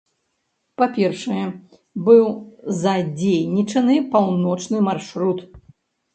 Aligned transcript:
Па-першае, 0.81 1.43
быў 2.07 2.25
задзейнічаны 2.81 3.95
паўночны 4.17 4.77
маршрут. 4.91 5.39